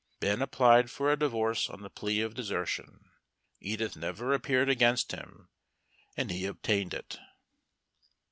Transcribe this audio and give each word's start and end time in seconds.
Ben 0.19 0.41
applied 0.41 0.89
for 0.89 1.11
a 1.11 1.19
divorce 1.19 1.69
on 1.69 1.83
the 1.83 1.89
plea 1.91 2.21
of 2.21 2.33
desertion. 2.33 3.11
Edith 3.59 3.95
never 3.95 4.33
appeared 4.33 4.67
against 4.67 5.11
him, 5.11 5.49
and 6.17 6.31
he 6.31 6.47
obtained 6.47 6.95
it. 6.95 7.19